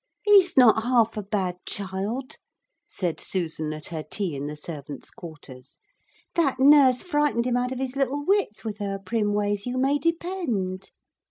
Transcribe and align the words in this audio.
'He's 0.25 0.57
not 0.57 0.81
half 0.81 1.15
a 1.15 1.21
bad 1.21 1.57
child,' 1.63 2.37
said 2.89 3.21
Susan 3.21 3.71
at 3.71 3.89
her 3.89 4.01
tea 4.01 4.35
in 4.35 4.47
the 4.47 4.55
servants' 4.55 5.11
quarters. 5.11 5.77
'That 6.33 6.59
nurse 6.59 7.03
frightened 7.03 7.45
him 7.45 7.55
out 7.55 7.71
of 7.71 7.77
his 7.77 7.95
little 7.95 8.25
wits 8.25 8.65
with 8.65 8.79
her 8.79 8.97
prim 8.97 9.31
ways, 9.31 9.67
you 9.67 9.77
may 9.77 9.99
depend. 9.99 10.89